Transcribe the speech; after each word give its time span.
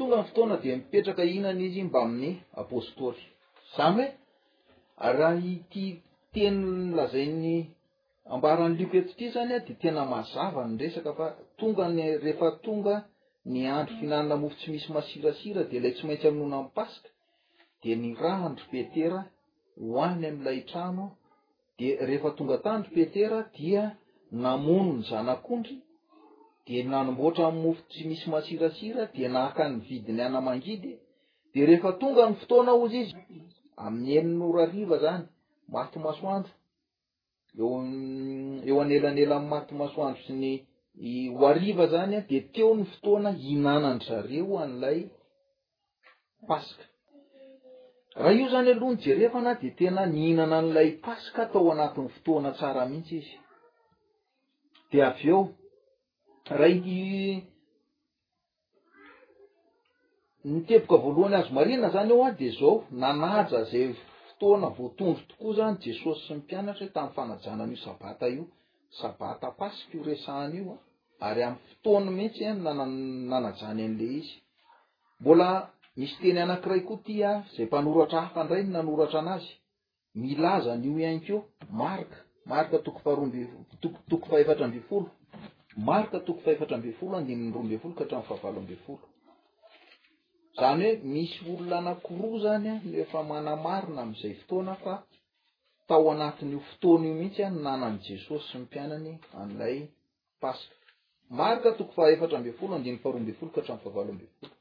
tonga 0.00 0.16
ny 0.22 0.24
fotoana 0.26 0.56
de 0.62 0.70
mipetraka 0.76 1.22
inany 1.36 1.60
izy 1.68 1.82
mba 1.88 1.98
amin'ny 2.04 2.34
apôstôly 2.62 3.20
zany 3.76 3.98
hoe 3.98 4.08
aryraha 5.04 5.40
iti 5.54 5.84
tenyny 6.32 6.94
lazain'ny 6.98 7.56
ambarany 8.34 8.74
liko 8.80 8.94
etoity 9.00 9.26
zany 9.34 9.52
a 9.54 9.60
de 9.66 9.74
tena 9.82 10.02
mazava 10.14 10.62
ny 10.68 10.76
resaka 10.82 11.12
fa 11.18 11.26
tonga 11.58 11.84
ny 11.96 12.02
rehefa 12.24 12.48
tonga 12.64 12.94
ny 13.52 13.60
andro 13.76 13.94
fihinanina 13.98 14.34
mofo 14.42 14.56
tsy 14.58 14.68
misy 14.74 14.88
masirasira 14.96 15.62
de 15.68 15.74
ilay 15.78 15.92
tsy 15.94 16.04
maintsy 16.06 16.26
aminona 16.30 16.56
amnypasika 16.60 17.08
de 17.82 17.90
ny 18.02 18.08
ra 18.20 18.32
andropetera 18.48 19.20
hoany 19.84 20.22
amilay 20.30 20.58
trano 20.70 21.06
de 21.78 21.88
rehefa 22.08 22.30
tonga 22.38 22.56
tandro 22.64 22.90
petera 22.96 23.38
dia 23.56 23.82
namono 24.42 24.92
ny 24.98 25.02
zanak'ondry 25.10 25.76
e 26.70 26.82
nanomboatra 26.88 27.50
mofo 27.50 27.82
tsy 27.88 28.02
misy 28.08 28.26
masirasira 28.34 29.04
de 29.14 29.24
nahaka 29.34 29.64
ny 29.70 29.76
vidiny 29.86 30.22
ana 30.26 30.40
mangidy 30.46 30.92
de 31.54 31.60
rehefa 31.68 31.92
tonga 32.00 32.24
ny 32.30 32.34
fotoana 32.40 32.72
ozy 32.82 32.98
izy 33.04 33.14
aminnyeninyorariva 33.84 34.96
zany 35.04 35.24
maty 35.74 35.96
masoandro 36.04 36.52
eoeo 37.60 38.78
anelanela 38.84 39.34
amy 39.38 39.48
maty 39.54 39.72
masoandro 39.80 40.20
sy 40.26 40.32
ny 40.42 40.52
hoariva 41.40 41.84
zany 41.94 42.14
a 42.16 42.20
de 42.30 42.38
teo 42.54 42.70
ny 42.78 42.84
fotoana 42.92 43.30
hihnanany 43.42 44.00
zareo 44.08 44.54
an'lay 44.64 45.00
paska 46.48 46.84
raha 48.18 48.32
io 48.38 48.46
zany 48.54 48.68
aloha 48.74 48.92
ny 48.94 49.00
jerefana 49.04 49.50
de 49.62 49.68
tena 49.78 50.02
ninana 50.14 50.56
an'ilay 50.62 50.90
paska 51.06 51.38
atao 51.44 51.66
anatiny 51.74 52.08
fotoana 52.16 52.50
tsara 52.56 52.82
mihitsy 52.90 53.16
izy 53.20 53.34
de 54.90 54.98
avy 55.08 55.26
eo 55.34 55.42
raiky 56.50 57.44
niteboka 60.44 60.96
voalohany 61.04 61.34
azo 61.40 61.52
marina 61.58 61.88
zany 61.94 62.10
ao 62.14 62.24
a 62.24 62.30
de 62.40 62.48
zao 62.58 62.72
nanaja 63.02 63.62
zay 63.70 63.86
fotoana 64.26 64.68
voatondro 64.78 65.22
tokoa 65.28 65.52
zany 65.58 65.76
jesosy 65.84 66.20
sy 66.26 66.32
ni 66.34 66.38
mpianatra 66.42 66.86
h 66.88 66.92
tamin'ny 66.94 67.14
fanajanan'io 67.16 67.78
sabata 67.84 68.26
io 68.36 68.44
sabata 69.00 69.48
pasiky 69.60 69.94
io 69.96 70.02
resahan'ioa 70.10 70.76
ary 71.28 71.40
amy 71.48 71.58
fotoana 71.70 72.10
meintsy 72.18 72.44
na 72.64 72.72
nanajany 73.32 73.80
an'la 73.88 74.06
izy 74.20 74.30
mbola 75.20 75.48
misy 75.98 76.14
teny 76.20 76.38
anankiray 76.44 76.82
ko 76.88 76.94
tia 77.06 77.30
zay 77.54 77.64
mpanoratra 77.68 78.18
hafa 78.24 78.40
ndray 78.44 78.62
ny 78.64 78.70
nanoratra 78.76 79.18
an'azy 79.22 79.50
milazan'io 80.22 80.92
iankio 81.04 81.36
marika 81.80 82.18
marika 82.50 82.76
tokofahroatoko 82.86 84.24
fahefatrambi 84.30 84.80
folo 84.90 85.08
marika 85.84 86.20
toko 86.26 86.40
fahefatra 86.40 86.74
ambe 86.76 86.92
folo 87.00 87.14
andinnny 87.18 87.50
roa 87.54 87.64
mbe 87.66 87.76
folo 87.82 87.94
ka 87.96 88.02
hatramny 88.04 88.26
favalo 88.30 88.58
ambe 88.62 88.76
folo 88.86 89.04
zany 90.58 90.82
hoe 90.86 90.96
misy 91.12 91.36
olona 91.52 91.76
anakiroa 91.82 92.38
zany 92.44 92.68
a 92.74 92.80
nefa 92.96 93.18
manamarina 93.30 94.00
amizay 94.04 94.34
fotoana 94.40 94.74
fa 94.82 94.94
tao 95.88 96.04
anatin'io 96.14 96.60
fotona 96.70 97.04
io 97.08 97.14
mihitsya 97.20 97.46
nanan' 97.66 97.98
jesosy 98.08 98.48
nypiainany 98.60 99.10
alay 99.42 99.76
pask 100.42 100.70
marka 101.40 101.68
toko 101.78 101.92
faefatra 101.98 102.36
mbe 102.42 102.50
folo 102.60 102.72
andinny 102.78 102.98
faroambefolo 103.04 103.50
ka 103.54 103.60
htan 103.64 103.78
favalobe 103.84 104.26
folo 104.34 104.52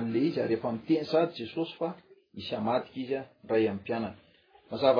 al 0.00 0.16
izy 0.26 0.40
ary 0.44 0.54
efa 0.58 0.68
miten 0.74 1.04
adyjesosy 1.22 1.72
fa 1.78 1.88
isy 2.40 2.52
amadika 2.60 2.96
izy 3.04 3.16
a 3.16 3.24
ray 3.50 3.64
amny 3.70 3.80
pianana 3.86 4.16
mazava 4.70 4.94